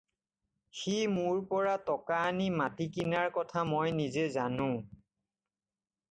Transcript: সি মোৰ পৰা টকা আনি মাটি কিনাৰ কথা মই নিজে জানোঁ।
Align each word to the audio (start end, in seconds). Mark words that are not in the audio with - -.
সি 0.77 0.93
মোৰ 1.17 1.41
পৰা 1.51 1.73
টকা 1.89 2.21
আনি 2.29 2.47
মাটি 2.61 2.87
কিনাৰ 2.95 3.27
কথা 3.35 3.65
মই 3.73 3.93
নিজে 3.99 4.23
জানোঁ। 4.37 4.71